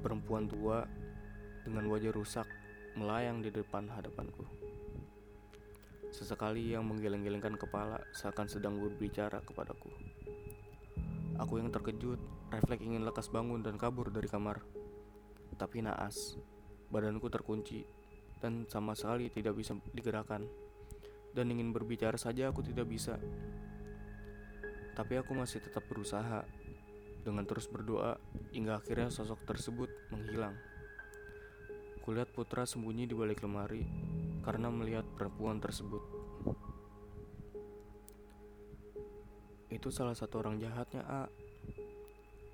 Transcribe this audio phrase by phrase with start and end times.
[0.00, 0.88] Perempuan tua
[1.64, 2.48] dengan wajah rusak
[2.96, 4.48] melayang di depan hadapanku.
[6.10, 9.92] Sesekali yang menggeleng-gelengkan kepala seakan sedang berbicara kepadaku.
[11.38, 12.18] Aku yang terkejut,
[12.52, 14.60] refleks ingin lekas bangun dan kabur dari kamar.
[15.56, 16.40] Tapi naas,
[16.88, 17.84] badanku terkunci
[18.40, 20.44] dan sama sekali tidak bisa digerakkan.
[21.30, 23.20] Dan ingin berbicara saja aku tidak bisa.
[24.98, 26.42] Tapi aku masih tetap berusaha
[27.20, 28.16] dengan terus berdoa
[28.52, 30.56] hingga akhirnya sosok tersebut menghilang.
[32.00, 33.84] Kulihat putra sembunyi di balik lemari
[34.40, 36.00] karena melihat perempuan tersebut.
[39.70, 41.22] Itu salah satu orang jahatnya, A.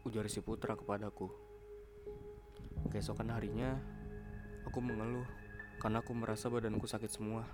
[0.04, 1.32] Ujar si putra kepadaku.
[2.92, 3.80] Keesokan harinya,
[4.68, 5.24] aku mengeluh
[5.80, 7.46] karena aku merasa badanku sakit semua.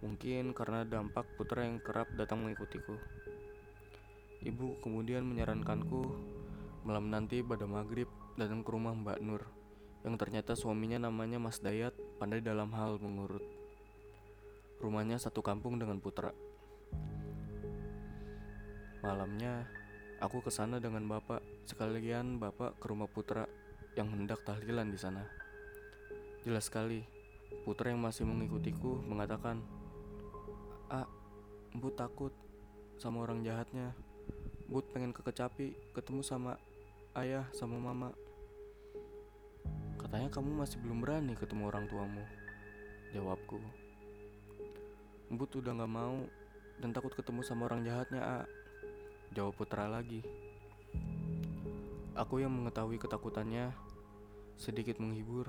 [0.00, 2.94] Mungkin karena dampak putra yang kerap datang mengikutiku.
[4.38, 6.14] Ibu kemudian menyarankanku
[6.86, 8.06] malam nanti pada maghrib
[8.38, 9.42] datang ke rumah Mbak Nur
[10.06, 11.90] yang ternyata suaminya namanya Mas Dayat
[12.22, 13.42] pandai dalam hal mengurut.
[14.78, 16.30] Rumahnya satu kampung dengan putra.
[19.02, 19.66] Malamnya
[20.22, 23.42] aku ke sana dengan bapak sekalian bapak ke rumah putra
[23.98, 25.26] yang hendak tahlilan di sana.
[26.46, 27.02] Jelas sekali,
[27.66, 29.58] putra yang masih mengikutiku mengatakan,
[30.86, 31.10] "Ah,
[31.74, 32.30] Empu takut
[33.02, 34.07] sama orang jahatnya."
[34.68, 36.60] Bud pengen ke kecapi ketemu sama
[37.16, 38.12] ayah sama mama.
[39.96, 42.20] Katanya kamu masih belum berani ketemu orang tuamu.
[43.16, 43.56] Jawabku.
[45.32, 46.20] Bud udah gak mau
[46.84, 48.40] dan takut ketemu sama orang jahatnya, A.
[49.32, 50.20] Jawab putra lagi.
[52.12, 53.72] Aku yang mengetahui ketakutannya
[54.60, 55.48] sedikit menghibur.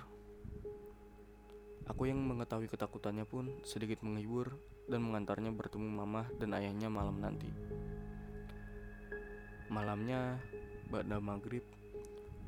[1.91, 4.55] Aku yang mengetahui ketakutannya pun sedikit menghibur
[4.87, 7.51] dan mengantarnya bertemu mama dan ayahnya malam nanti.
[9.69, 10.41] Malamnya,
[10.89, 11.61] pada maghrib,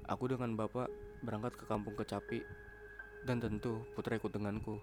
[0.09, 0.89] aku dengan bapak
[1.21, 2.41] berangkat ke kampung Kecapi
[3.29, 4.81] dan tentu putra ikut denganku.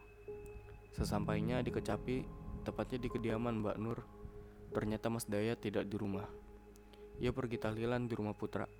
[0.95, 2.23] Sesampainya di Kecapi,
[2.63, 3.99] tepatnya di kediaman Mbak Nur,
[4.71, 6.31] ternyata Mas Daya tidak di rumah.
[7.19, 8.71] Ia pergi tahlilan di rumah putra.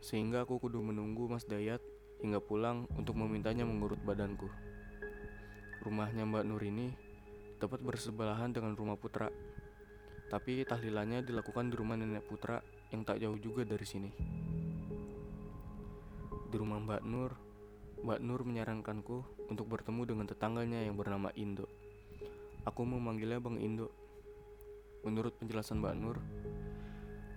[0.00, 1.84] Sehingga aku kudu menunggu Mas Dayat
[2.24, 4.48] hingga pulang untuk memintanya mengurut badanku.
[5.84, 6.96] Rumahnya Mbak Nur ini
[7.60, 9.28] tepat bersebelahan dengan rumah putra.
[10.32, 14.10] Tapi tahlilannya dilakukan di rumah nenek putra yang tak jauh juga dari sini.
[16.50, 17.30] Di rumah Mbak Nur,
[18.02, 21.70] Mbak Nur menyarankanku untuk bertemu dengan tetangganya yang bernama Indo.
[22.66, 23.88] Aku memanggilnya Bang Indo.
[25.06, 26.18] Menurut penjelasan Mbak Nur,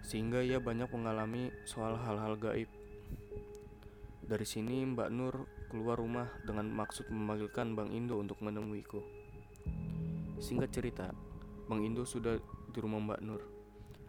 [0.03, 2.67] sehingga ia banyak mengalami soal hal-hal gaib.
[4.23, 5.35] Dari sini Mbak Nur
[5.71, 8.99] keluar rumah dengan maksud memanggilkan Bang Indo untuk menemuiku.
[10.41, 11.07] Singkat cerita,
[11.69, 12.35] Bang Indo sudah
[12.73, 13.52] di rumah Mbak Nur.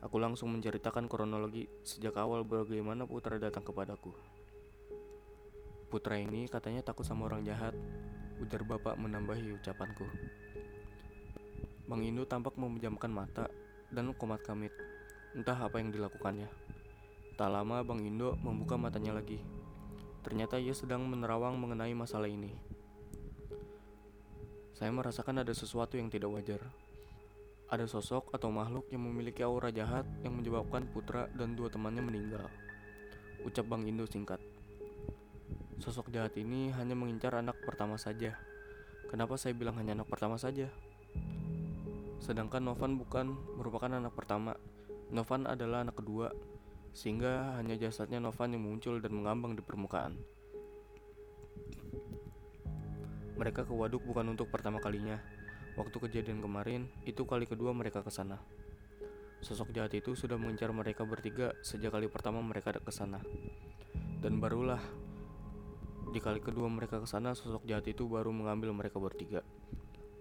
[0.05, 4.13] Aku langsung menceritakan kronologi sejak awal bagaimana Putra datang kepadaku.
[5.89, 7.73] Putra ini katanya takut sama orang jahat,
[8.37, 10.05] ujar bapak menambahi ucapanku.
[11.89, 13.49] Bang Indo tampak memejamkan mata
[13.89, 14.77] dan komat kamit.
[15.33, 16.53] Entah apa yang dilakukannya.
[17.41, 19.41] Tak lama Bang Indo membuka matanya lagi.
[20.21, 22.53] Ternyata ia sedang menerawang mengenai masalah ini.
[24.77, 26.84] Saya merasakan ada sesuatu yang tidak wajar.
[27.65, 32.45] Ada sosok atau makhluk yang memiliki aura jahat yang menyebabkan putra dan dua temannya meninggal.
[33.41, 34.41] Ucap Bang Indo singkat.
[35.81, 38.37] Sosok jahat ini hanya mengincar anak pertama saja.
[39.09, 40.69] Kenapa saya bilang hanya anak pertama saja?
[42.21, 44.57] Sedangkan Novan bukan merupakan anak pertama.
[45.13, 46.33] Novan adalah anak kedua,
[46.97, 50.17] sehingga hanya jasadnya Novan yang muncul dan mengambang di permukaan.
[53.35, 55.21] Mereka ke waduk bukan untuk pertama kalinya,
[55.75, 58.39] Waktu kejadian kemarin, itu kali kedua mereka ke sana.
[59.43, 63.19] Sosok jahat itu sudah mengincar mereka bertiga sejak kali pertama mereka ke sana.
[64.23, 64.79] Dan barulah
[66.15, 69.43] di kali kedua mereka ke sana, sosok jahat itu baru mengambil mereka bertiga.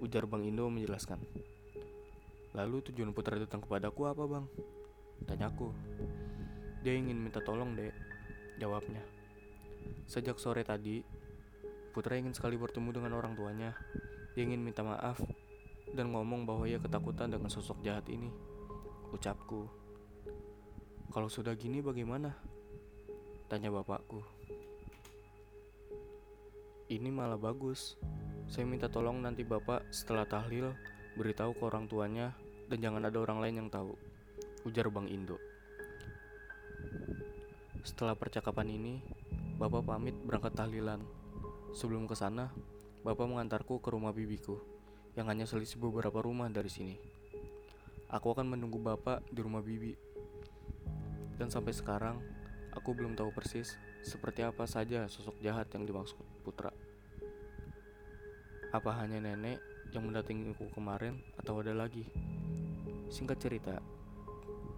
[0.01, 1.21] Ujar Bang Indo menjelaskan.
[2.57, 4.45] Lalu tujuan putra datang kepadaku apa bang?
[5.29, 5.69] Tanyaku.
[6.81, 7.93] Dia ingin minta tolong dek.
[8.57, 9.01] Jawabnya.
[10.09, 11.01] Sejak sore tadi,
[11.93, 13.77] Putra ingin sekali bertemu dengan orang tuanya.
[14.33, 15.21] Dia ingin minta maaf
[15.93, 18.33] dan ngomong bahwa ia ketakutan dengan sosok jahat ini.
[19.13, 19.69] Ucapku,
[21.13, 22.33] kalau sudah gini bagaimana?
[23.45, 24.25] Tanya bapakku.
[26.89, 27.93] Ini malah bagus.
[28.49, 30.73] Saya minta tolong nanti bapak setelah tahlil
[31.13, 32.33] beritahu ke orang tuanya
[32.65, 33.93] dan jangan ada orang lain yang tahu.
[34.65, 35.37] Ujar Bang Indo.
[37.85, 38.93] Setelah percakapan ini,
[39.61, 41.05] bapak pamit berangkat tahlilan.
[41.77, 42.49] Sebelum ke sana,
[43.05, 44.72] bapak mengantarku ke rumah bibiku
[45.13, 46.97] yang hanya selisih beberapa rumah dari sini.
[48.09, 49.93] Aku akan menunggu bapak di rumah bibi.
[51.37, 52.21] Dan sampai sekarang,
[52.73, 56.69] aku belum tahu persis seperti apa saja sosok jahat yang dimaksud Putra.
[58.73, 59.61] Apa hanya nenek
[59.93, 62.09] yang mendatangiku kemarin atau ada lagi?
[63.13, 63.77] Singkat cerita,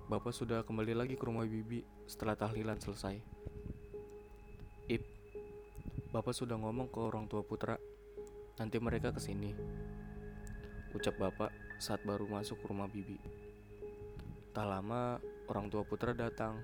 [0.06, 3.18] Bapak sudah kembali lagi ke rumah Bibi setelah tahlilan selesai.
[4.92, 5.04] Ip,
[6.12, 7.80] Bapak sudah ngomong ke orang tua Putra,
[8.60, 9.56] nanti mereka ke sini.
[10.96, 13.20] Ucap Bapak saat baru masuk ke rumah Bibi.
[14.56, 15.20] Tak lama,
[15.52, 16.64] orang tua Putra datang.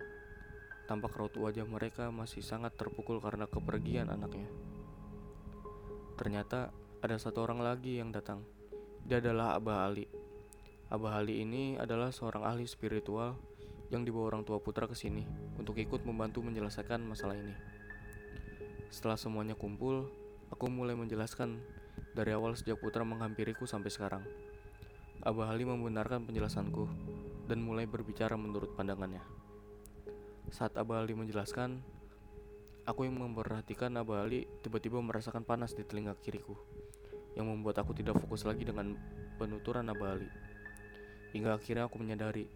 [0.88, 4.48] Tampak raut wajah mereka masih sangat terpukul karena kepergian anaknya.
[6.16, 6.72] Ternyata
[7.04, 8.40] ada satu orang lagi yang datang.
[9.04, 10.08] Dia adalah Abah Ali.
[10.88, 13.36] Abah Ali ini adalah seorang ahli spiritual
[13.92, 15.28] yang dibawa orang tua Putra ke sini
[15.60, 17.52] untuk ikut membantu menyelesaikan masalah ini.
[18.88, 20.08] Setelah semuanya kumpul,
[20.48, 21.60] aku mulai menjelaskan
[22.12, 24.24] dari awal sejak Putra menghampiriku sampai sekarang.
[25.22, 26.90] Abah Ali membenarkan penjelasanku
[27.46, 29.22] dan mulai berbicara menurut pandangannya.
[30.50, 31.80] Saat Abah Ali menjelaskan,
[32.90, 36.58] aku yang memperhatikan Abah Ali tiba-tiba merasakan panas di telinga kiriku,
[37.38, 38.98] yang membuat aku tidak fokus lagi dengan
[39.38, 40.30] penuturan Abah Ali.
[41.32, 42.50] Hingga akhirnya aku menyadari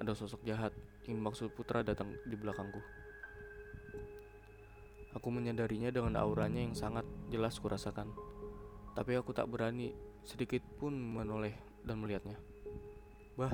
[0.00, 0.72] ada sosok jahat
[1.04, 2.80] yang maksud putra datang di belakangku.
[5.14, 8.10] Aku menyadarinya dengan auranya yang sangat jelas kurasakan.
[8.94, 9.90] Tapi aku tak berani
[10.22, 12.38] sedikit pun menoleh dan melihatnya.
[13.34, 13.50] Bah,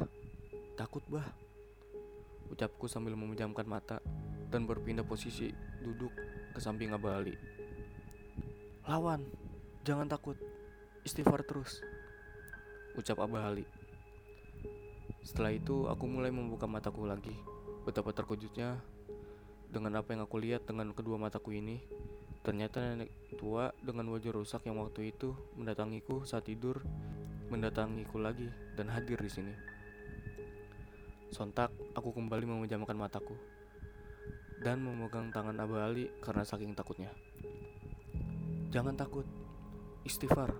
[0.76, 1.26] takut bah.
[2.52, 4.04] Ucapku sambil memejamkan mata
[4.52, 5.48] dan berpindah posisi
[5.80, 6.12] duduk
[6.52, 7.34] ke samping Abah Ali.
[8.84, 9.24] Lawan,
[9.86, 10.36] jangan takut.
[11.06, 11.80] Istighfar terus.
[12.98, 13.64] Ucap Abah Ali.
[15.24, 17.32] Setelah itu, aku mulai membuka mataku lagi.
[17.86, 18.82] Betapa terkejutnya
[19.70, 21.80] dengan apa yang aku lihat dengan kedua mataku ini.
[22.40, 26.80] Ternyata nenek tua dengan wajah rusak yang waktu itu mendatangiku saat tidur,
[27.52, 28.48] mendatangiku lagi
[28.80, 29.54] dan hadir di sini.
[31.28, 33.36] Sontak, aku kembali memejamkan mataku
[34.64, 37.12] dan memegang tangan Abah Ali karena saking takutnya.
[38.72, 39.28] Jangan takut,
[40.08, 40.56] istighfar.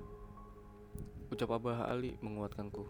[1.32, 2.84] Ucap Abah Ali menguatkanku.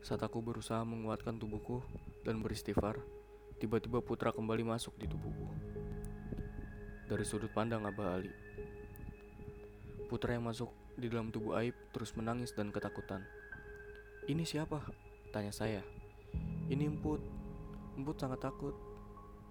[0.00, 1.84] Saat aku berusaha menguatkan tubuhku
[2.24, 3.04] dan beristighfar,
[3.60, 5.76] tiba-tiba putra kembali masuk di tubuhku
[7.06, 8.30] dari sudut pandang Abah Ali.
[10.10, 13.22] Putra yang masuk di dalam tubuh Aib terus menangis dan ketakutan.
[14.26, 14.82] Ini siapa?
[15.30, 15.82] Tanya saya.
[16.66, 17.22] Ini Emput.
[17.94, 18.74] Emput sangat takut.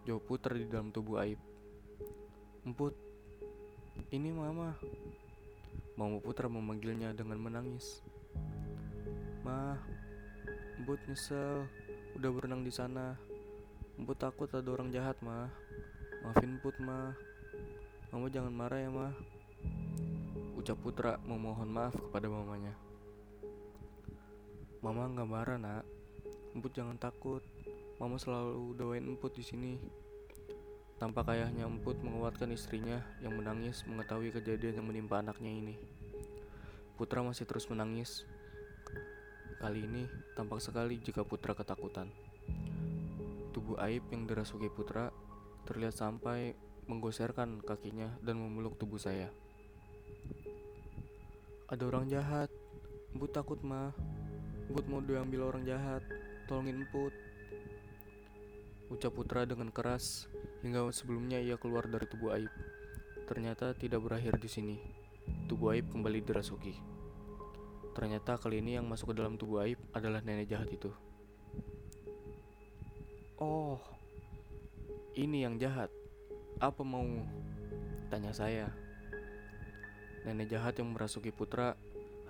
[0.04, 1.40] Jawab putra di dalam tubuh Aib.
[2.66, 2.94] Emput,
[4.12, 4.76] ini mama.
[5.96, 8.04] Mama putra memanggilnya dengan menangis.
[9.48, 9.80] Ma,
[10.76, 11.64] Emput nyesel,
[12.20, 13.16] udah berenang di sana.
[13.96, 15.48] Emput takut ada orang jahat, ma.
[16.26, 17.16] Maafin Emput, ma.
[18.16, 19.12] Mama jangan marah ya, Ma.
[20.56, 22.72] Ucap Putra memohon maaf kepada mamanya.
[24.80, 25.84] Mama nggak marah, Nak.
[26.56, 27.44] Emput jangan takut.
[28.00, 29.76] Mama selalu doain Emput di sini.
[30.96, 35.76] Tampak ayahnya Emput menguatkan istrinya yang menangis mengetahui kejadian yang menimpa anaknya ini.
[36.96, 38.24] Putra masih terus menangis.
[39.60, 40.08] Kali ini
[40.40, 42.08] tampak sekali jika Putra ketakutan.
[43.52, 45.12] Tubuh Aib yang dirasuki Putra
[45.68, 46.56] terlihat sampai
[46.86, 49.34] menggoserkan kakinya dan memeluk tubuh saya.
[51.66, 52.50] Ada orang jahat.
[53.14, 53.90] Emput takut mah.
[54.70, 56.06] Emput mau diambil orang jahat.
[56.46, 57.14] Tolongin Emput.
[58.94, 60.30] Ucap Putra dengan keras
[60.62, 62.54] hingga sebelumnya ia keluar dari tubuh Aib.
[63.26, 64.78] Ternyata tidak berakhir di sini.
[65.50, 66.78] Tubuh Aib kembali dirasuki.
[67.98, 70.94] Ternyata kali ini yang masuk ke dalam tubuh Aib adalah nenek jahat itu.
[73.42, 73.82] Oh,
[75.18, 75.90] ini yang jahat.
[76.66, 77.06] Apa mau?
[78.10, 78.66] Tanya saya.
[80.26, 81.78] Nenek jahat yang merasuki putra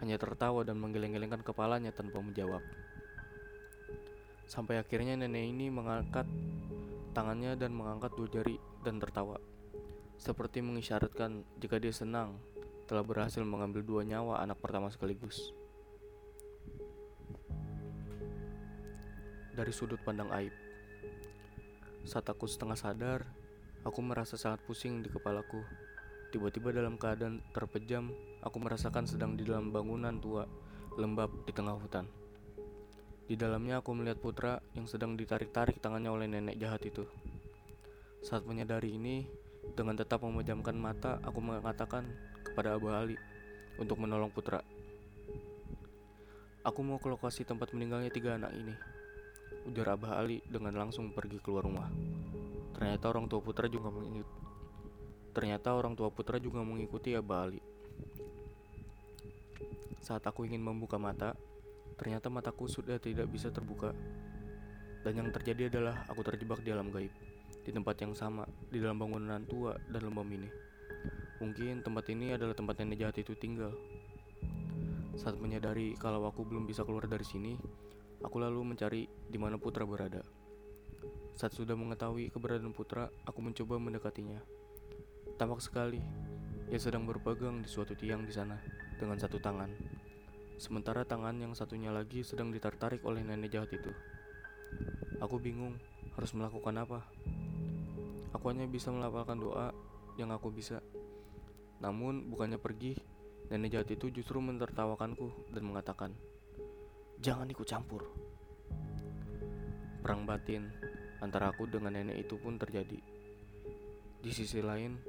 [0.03, 2.59] hanya tertawa dan menggeleng-gelengkan kepalanya tanpa menjawab.
[4.43, 6.27] Sampai akhirnya nenek ini mengangkat
[7.15, 9.39] tangannya dan mengangkat dua jari dan tertawa.
[10.19, 12.35] Seperti mengisyaratkan jika dia senang
[12.91, 15.55] telah berhasil mengambil dua nyawa anak pertama sekaligus.
[19.55, 20.51] Dari sudut pandang aib.
[22.03, 23.23] Saat aku setengah sadar,
[23.85, 25.61] Aku merasa sangat pusing di kepalaku.
[26.33, 28.09] Tiba-tiba dalam keadaan terpejam,
[28.41, 30.49] aku merasakan sedang di dalam bangunan tua,
[30.97, 32.09] lembab di tengah hutan.
[33.29, 37.05] Di dalamnya aku melihat putra yang sedang ditarik-tarik tangannya oleh nenek jahat itu.
[38.25, 39.29] Saat menyadari ini,
[39.77, 42.09] dengan tetap memejamkan mata, aku mengatakan
[42.41, 43.21] kepada Abah Ali
[43.77, 44.65] untuk menolong putra.
[46.65, 48.73] Aku mau ke lokasi tempat meninggalnya tiga anak ini.
[49.69, 51.89] Ujar Abah Ali dengan langsung pergi keluar rumah.
[52.75, 54.43] Ternyata orang tua putra juga mengikuti.
[55.31, 57.63] Ternyata orang tua putra juga mengikuti Abah Ali.
[60.03, 61.39] Saat aku ingin membuka mata,
[61.95, 63.95] ternyata mataku sudah tidak bisa terbuka.
[65.07, 67.11] Dan yang terjadi adalah aku terjebak di alam gaib.
[67.65, 70.45] di tempat yang sama, di dalam bangunan tua dan lembam ini.
[71.41, 73.73] Mungkin tempat ini adalah tempat nenek jahat itu tinggal.
[75.17, 77.57] Saat menyadari kalau aku belum bisa keluar dari sini,
[78.21, 80.21] aku lalu mencari di mana Putra berada.
[81.35, 84.39] Saat sudah mengetahui keberadaan Putra, aku mencoba mendekatinya.
[85.35, 85.99] Tampak sekali,
[86.71, 88.55] ia sedang berpegang di suatu tiang di sana
[88.95, 89.69] dengan satu tangan.
[90.55, 93.91] Sementara tangan yang satunya lagi sedang ditarik oleh nenek jahat itu.
[95.19, 95.75] Aku bingung
[96.15, 97.03] harus melakukan apa.
[98.31, 99.75] Aku hanya bisa melafalkan doa
[100.15, 100.79] yang aku bisa.
[101.83, 102.95] Namun bukannya pergi,
[103.51, 106.15] nenek jahat itu justru mentertawakanku dan mengatakan,
[107.19, 108.24] "Jangan ikut campur."
[110.05, 110.69] Perang batin
[111.17, 113.01] antara aku dengan nenek itu pun terjadi.
[114.21, 115.01] Di sisi lain,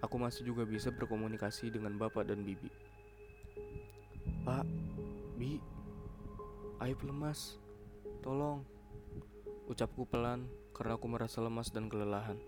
[0.00, 2.72] aku masih juga bisa berkomunikasi dengan bapak dan bibi.
[4.40, 4.64] Pak,
[5.36, 5.60] Bi,
[6.80, 7.60] Aib lemas,
[8.24, 8.64] tolong.
[9.68, 12.40] Ucapku pelan karena aku merasa lemas dan kelelahan.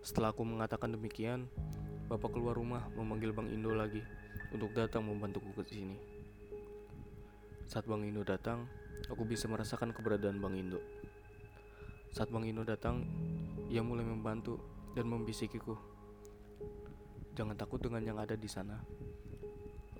[0.00, 1.52] Setelah aku mengatakan demikian,
[2.08, 4.00] Bapak keluar rumah memanggil Bang Indo lagi
[4.56, 6.00] untuk datang membantuku ke sini.
[7.68, 8.64] Saat Bang Indo datang,
[9.06, 10.82] aku bisa merasakan keberadaan Bang Indo.
[12.10, 13.06] Saat Bang Indo datang,
[13.70, 14.58] ia mulai membantu
[14.98, 15.78] dan membisikiku.
[17.38, 18.82] Jangan takut dengan yang ada di sana.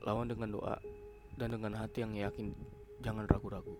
[0.03, 0.75] Lawan dengan doa
[1.39, 2.51] dan dengan hati yang yakin,
[2.99, 3.79] jangan ragu-ragu.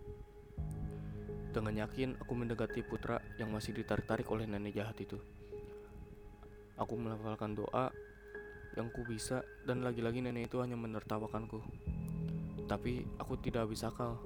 [1.49, 5.19] Dengan yakin, aku mendekati putra yang masih ditarik-tarik oleh nenek jahat itu.
[6.79, 7.91] Aku melafalkan doa
[8.77, 11.59] yang ku bisa dan lagi-lagi nenek itu hanya menertawakanku.
[12.69, 14.21] Tapi aku tidak habis akal.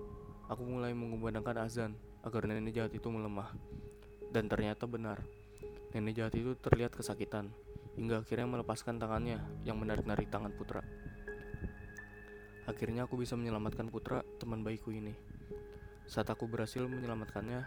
[0.51, 1.91] Aku mulai mengumandangkan azan
[2.23, 3.51] agar nenek jahat itu melemah.
[4.33, 5.23] Dan ternyata benar.
[5.95, 7.53] Nenek jahat itu terlihat kesakitan
[7.93, 10.81] hingga akhirnya melepaskan tangannya yang menarik-narik tangan putra.
[12.65, 15.13] Akhirnya aku bisa menyelamatkan putra teman baikku ini.
[16.07, 17.62] Saat aku berhasil menyelamatkannya,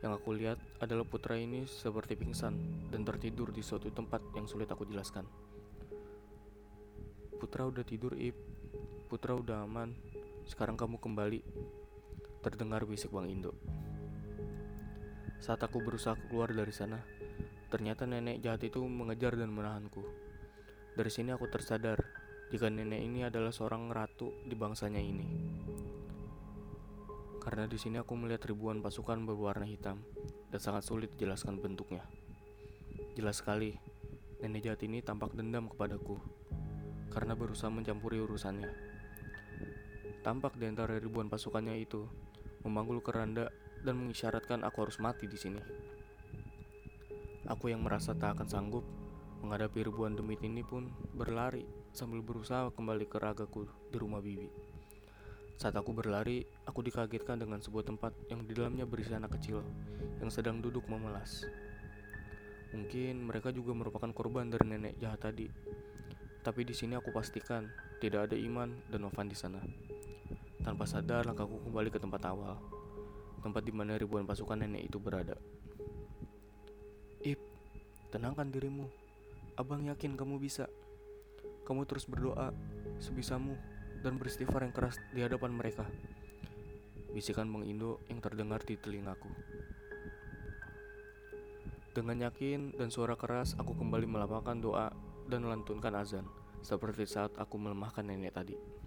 [0.00, 4.68] yang aku lihat adalah putra ini seperti pingsan dan tertidur di suatu tempat yang sulit
[4.72, 5.28] aku jelaskan.
[7.36, 8.36] Putra udah tidur, Ip.
[9.12, 9.92] Putra udah aman.
[10.48, 11.40] Sekarang kamu kembali.
[12.40, 13.52] Terdengar bisik Bang Indo.
[15.44, 16.96] Saat aku berusaha keluar dari sana,
[17.68, 20.00] ternyata nenek jahat itu mengejar dan menahanku.
[20.96, 22.00] Dari sini aku tersadar
[22.48, 25.28] jika nenek ini adalah seorang ratu di bangsanya ini.
[27.44, 30.00] Karena di sini aku melihat ribuan pasukan berwarna hitam
[30.48, 32.08] dan sangat sulit dijelaskan bentuknya.
[33.20, 33.76] Jelas sekali,
[34.40, 36.16] nenek jahat ini tampak dendam kepadaku
[37.12, 38.72] karena berusaha mencampuri urusannya.
[40.24, 42.08] Tampak di antara ribuan pasukannya itu
[42.64, 43.48] memanggul keranda
[43.80, 45.60] dan mengisyaratkan aku harus mati di sini.
[47.48, 48.84] Aku yang merasa tak akan sanggup
[49.40, 51.64] menghadapi ribuan demit ini pun berlari
[51.96, 54.46] sambil berusaha kembali ke ragaku di rumah bibi.
[55.60, 59.60] Saat aku berlari, aku dikagetkan dengan sebuah tempat yang di dalamnya berisi anak kecil
[60.20, 61.44] yang sedang duduk memelas.
[62.72, 65.50] Mungkin mereka juga merupakan korban dari nenek jahat tadi.
[66.40, 67.68] Tapi di sini aku pastikan
[68.00, 69.60] tidak ada Iman dan Novan di sana.
[70.70, 72.54] Tanpa sadar, langkahku kembali ke tempat awal,
[73.42, 75.34] tempat di mana ribuan pasukan nenek itu berada.
[77.26, 77.42] Ip,
[78.14, 78.86] tenangkan dirimu.
[79.58, 80.70] Abang yakin kamu bisa.
[81.66, 82.54] Kamu terus berdoa
[83.02, 83.58] sebisamu
[84.06, 85.82] dan beristighfar yang keras di hadapan mereka.
[87.10, 89.26] Bisikan Bang Indo yang terdengar di telingaku.
[91.98, 94.94] Dengan yakin dan suara keras, aku kembali melapangkan doa
[95.26, 96.30] dan melantunkan azan,
[96.62, 98.79] seperti saat aku melemahkan nenek tadi.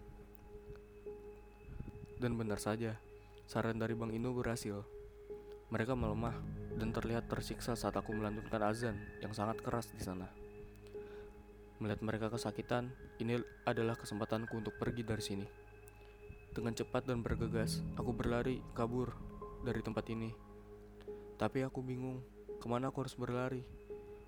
[2.23, 2.95] Dan benar saja,
[3.51, 4.79] saran dari Bang Indo berhasil.
[5.67, 6.31] Mereka melemah
[6.79, 10.31] dan terlihat tersiksa saat aku melantunkan azan yang sangat keras di sana.
[11.83, 15.47] Melihat mereka kesakitan, ini adalah kesempatanku untuk pergi dari sini.
[16.55, 19.11] Dengan cepat dan bergegas, aku berlari kabur
[19.67, 20.31] dari tempat ini.
[21.35, 22.23] Tapi aku bingung,
[22.55, 23.67] ke mana aku harus berlari?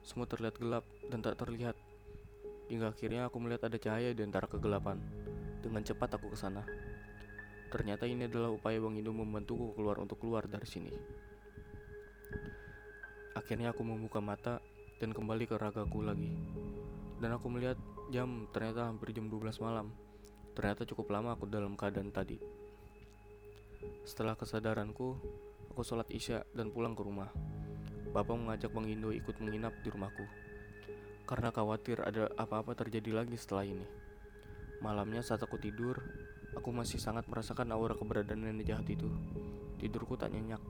[0.04, 1.80] Semua terlihat gelap dan tak terlihat.
[2.68, 5.00] Hingga akhirnya aku melihat ada cahaya di antara kegelapan.
[5.64, 6.68] Dengan cepat aku ke sana.
[7.70, 10.94] Ternyata ini adalah upaya Bang Indo membantuku keluar untuk keluar dari sini.
[13.36, 14.64] Akhirnya aku membuka mata
[14.98, 16.32] dan kembali ke ragaku lagi
[17.20, 17.80] dan aku melihat
[18.12, 19.92] jam ternyata hampir jam 12 malam.
[20.56, 22.40] Ternyata cukup lama aku dalam keadaan tadi.
[24.08, 25.20] Setelah kesadaranku,
[25.72, 27.28] aku sholat isya dan pulang ke rumah.
[28.16, 30.24] Bapak mengajak Bang Indo ikut menginap di rumahku.
[31.28, 33.84] Karena khawatir ada apa-apa terjadi lagi setelah ini.
[34.80, 36.00] Malamnya saat aku tidur,
[36.56, 39.06] aku masih sangat merasakan aura keberadaan nenek jahat itu.
[39.78, 40.64] Tidurku tak nyenyak.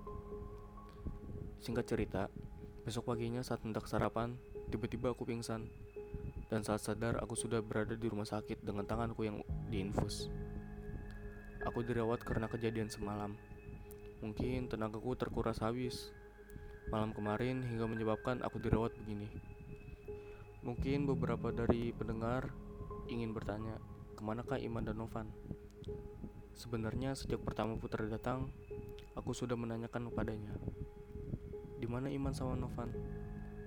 [1.62, 2.28] Singkat cerita,
[2.84, 4.38] besok paginya saat hendak sarapan,
[4.70, 5.70] tiba-tiba aku pingsan
[6.50, 10.30] dan saat sadar aku sudah berada di rumah sakit dengan tanganku yang diinfus.
[11.66, 13.34] Aku dirawat karena kejadian semalam.
[14.22, 16.14] Mungkin tenagaku terkuras habis.
[16.94, 19.26] malam kemarin hingga menyebabkan aku dirawat begini.
[20.62, 22.54] Mungkin beberapa dari pendengar
[23.10, 23.82] ingin bertanya,
[24.14, 25.26] ke manakah Iman dan Novan?
[26.56, 28.48] Sebenarnya sejak pertama Putra datang,
[29.12, 30.56] aku sudah menanyakan kepadanya.
[31.76, 32.96] Di mana Iman sama Novan?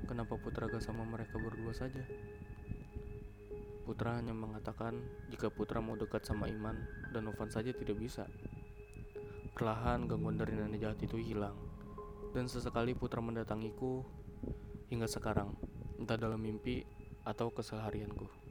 [0.08, 2.00] Kenapa Putra gak sama mereka berdua saja?
[3.84, 6.80] Putra hanya mengatakan jika Putra mau dekat sama Iman
[7.12, 8.24] dan Novan saja tidak bisa.
[9.52, 11.60] Perlahan gangguan dari nenek jahat itu hilang.
[12.32, 14.00] Dan sesekali Putra mendatangiku
[14.88, 15.52] hingga sekarang,
[16.00, 16.88] entah dalam mimpi
[17.28, 18.47] atau keseharianku.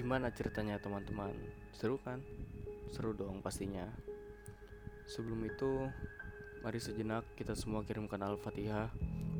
[0.00, 1.28] Gimana ceritanya teman-teman?
[1.76, 2.24] Seru kan?
[2.88, 3.84] Seru dong pastinya.
[5.04, 5.92] Sebelum itu,
[6.64, 8.88] mari sejenak kita semua kirimkan Al-Fatihah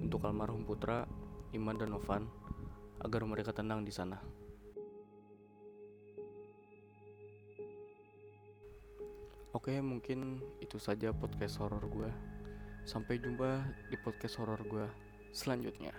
[0.05, 1.09] untuk almarhum putra
[1.57, 2.29] Iman dan Novan
[3.01, 4.21] agar mereka tenang di sana.
[9.57, 12.13] Oke, mungkin itu saja podcast horor gue.
[12.85, 14.85] Sampai jumpa di podcast horor gue
[15.33, 15.97] selanjutnya.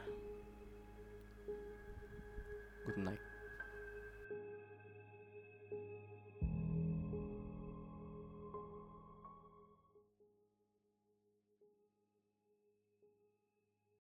[2.85, 3.30] Good night.